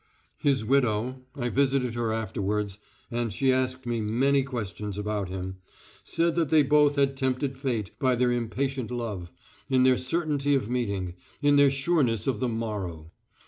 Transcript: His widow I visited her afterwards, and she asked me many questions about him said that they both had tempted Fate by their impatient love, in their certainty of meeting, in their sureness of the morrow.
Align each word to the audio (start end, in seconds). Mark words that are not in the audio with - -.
His 0.39 0.65
widow 0.65 1.21
I 1.35 1.49
visited 1.49 1.93
her 1.93 2.11
afterwards, 2.11 2.79
and 3.11 3.31
she 3.31 3.53
asked 3.53 3.85
me 3.85 4.01
many 4.01 4.41
questions 4.41 4.97
about 4.97 5.29
him 5.29 5.57
said 6.03 6.33
that 6.37 6.49
they 6.49 6.63
both 6.63 6.95
had 6.95 7.15
tempted 7.15 7.55
Fate 7.55 7.91
by 7.99 8.15
their 8.15 8.31
impatient 8.31 8.89
love, 8.89 9.29
in 9.69 9.83
their 9.83 9.99
certainty 9.99 10.55
of 10.55 10.67
meeting, 10.71 11.13
in 11.43 11.55
their 11.55 11.69
sureness 11.69 12.25
of 12.25 12.39
the 12.39 12.49
morrow. 12.49 13.11